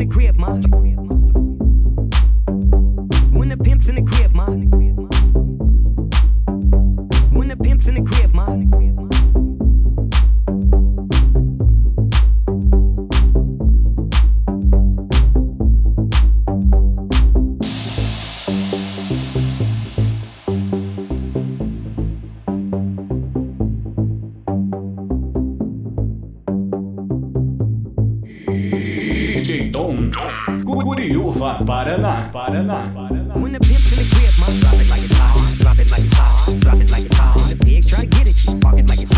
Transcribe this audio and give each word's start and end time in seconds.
the 0.00 0.06
crib, 0.06 0.38
ma. 0.38 1.09
Jeiton, 29.50 30.12
Curiúva, 30.62 31.58
Paraná, 31.66 32.30
Paraná, 32.30 32.86
Paraná. 32.94 33.34
Drop 33.34 34.78
it 34.78 34.90
like 34.90 35.02
it's 35.02 35.18
hot, 35.18 35.58
drop 35.58 35.78
it 35.80 35.90
like 35.90 36.04
it's 36.04 36.14
hot, 36.14 36.60
drop 36.60 36.74
it 36.78 36.90
like 36.92 37.06
it's 37.06 37.16
hot. 37.18 37.36
The 37.36 37.56
pigs 37.56 37.86
try 37.90 38.00
to 38.02 38.06
get 38.06 38.28
it, 38.28 38.44
you 38.46 38.78
it 38.78 38.88
like 38.88 39.02
it's 39.02 39.09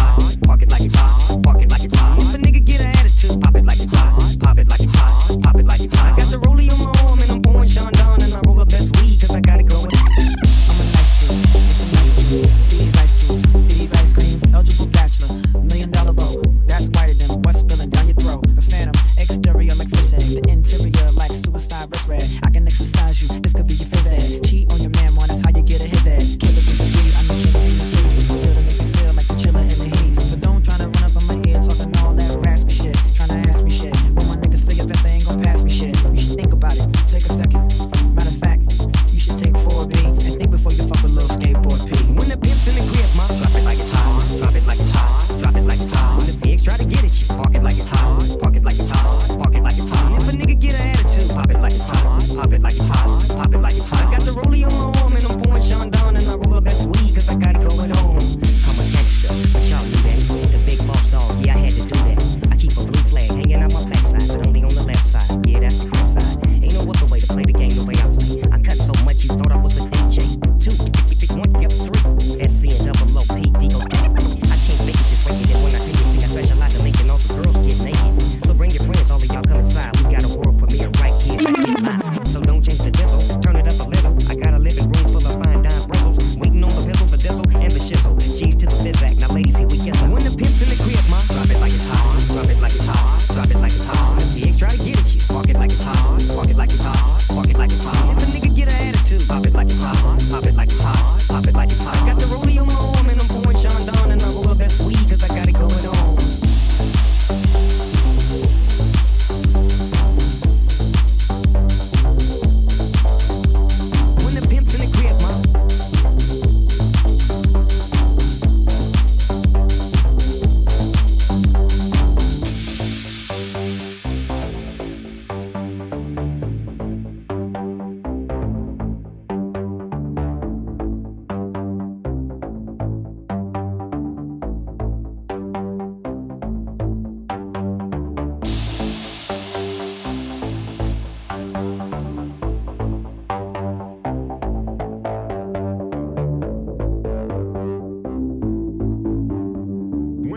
get 46.92 47.04
it, 47.04 47.20
you 47.20 47.26
punk. 47.26 47.51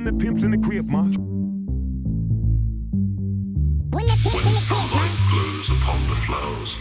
When 0.06 0.18
the 0.20 0.24
pimp's 0.24 0.44
in 0.44 0.52
the 0.52 0.60
crib, 0.60 0.88
ma. 0.88 1.02
When 1.02 1.12
the 4.06 4.62
sunlight 4.62 5.18
glows 5.32 5.72
upon 5.72 6.08
the 6.08 6.16
flowers, 6.18 6.76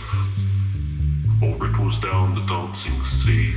or 1.40 1.56
ripples 1.56 1.98
down 2.00 2.34
the 2.34 2.42
dancing 2.42 3.02
sea, 3.02 3.54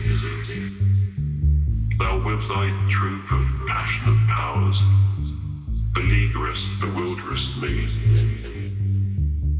thou 2.00 2.18
with 2.24 2.48
thy 2.48 2.72
troop 2.88 3.30
of 3.30 3.44
passionate 3.68 4.26
powers, 4.30 4.82
beleaguerest, 5.92 6.70
bewilderest 6.80 7.58
me. 7.62 7.90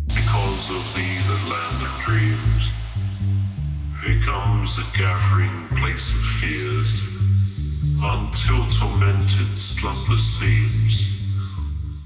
Because 0.08 0.70
of 0.70 0.96
thee, 0.96 1.20
the 1.28 1.38
land 1.52 1.84
of 1.84 1.92
dreams 2.06 2.72
becomes 4.02 4.78
the 4.78 4.86
gathering 4.98 5.68
place 5.76 6.12
of 6.12 6.24
fears 6.40 7.04
until 8.02 8.64
tormented 8.72 9.58
slumber 9.58 10.18
seems 10.18 11.08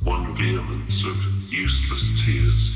one 0.03 0.33
vehemence 0.35 1.03
of 1.03 1.17
useless 1.51 2.09
tears. 2.23 2.69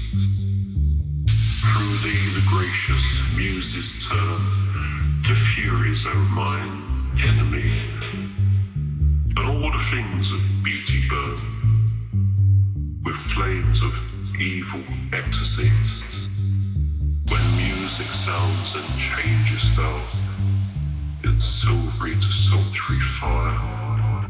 Through 1.61 1.97
thee 2.03 2.29
the 2.33 2.43
gracious 2.47 3.21
muses 3.35 4.05
turn 4.05 5.23
to 5.25 5.35
furies, 5.35 6.05
O 6.05 6.13
mine 6.13 6.83
enemy, 7.23 7.71
and 9.37 9.39
all 9.39 9.71
the 9.71 9.83
things 9.91 10.31
of 10.33 10.41
beauty 10.63 11.07
burn 11.07 11.39
with 13.03 13.15
flames 13.15 13.81
of 13.81 13.97
evil 14.41 14.83
ecstasy. 15.13 15.71
When 17.29 17.57
music 17.57 18.07
sounds 18.07 18.75
and 18.75 18.99
changes 18.99 19.75
thou 19.78 20.24
in 21.23 21.40
silvery 21.40 22.16
desultory 22.16 23.00
fire. 23.00 24.28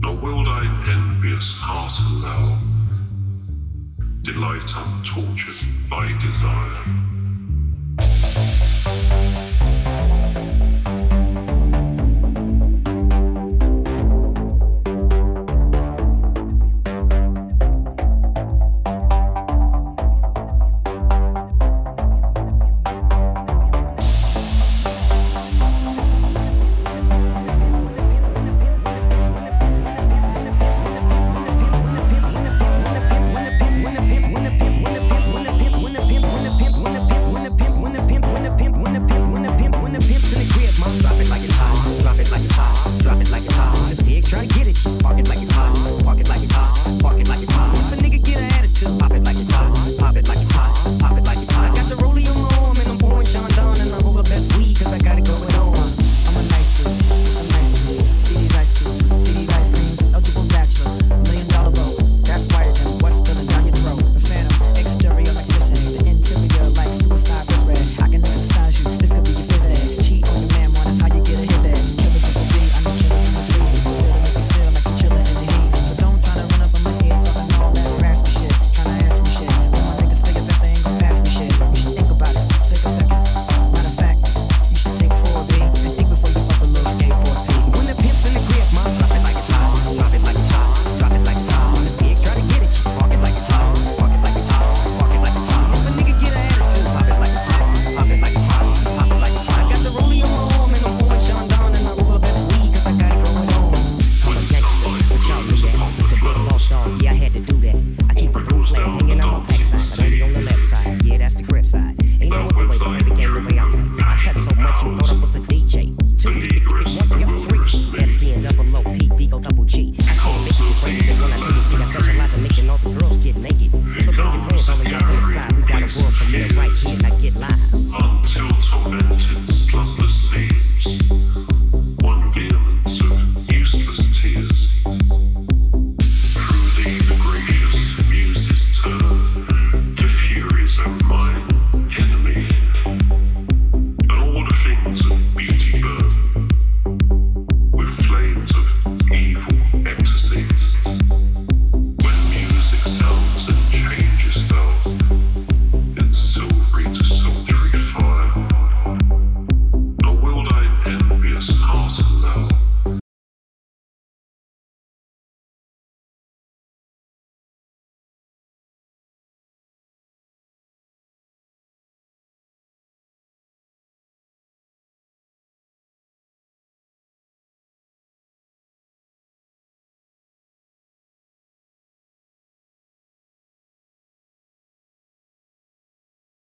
Nor 0.00 0.16
will 0.16 0.44
thine 0.44 0.88
envious 0.88 1.56
heart 1.58 1.98
allow 2.00 2.58
delight 4.22 4.70
untortured 4.76 5.88
by 5.88 6.12
desire. 6.18 7.17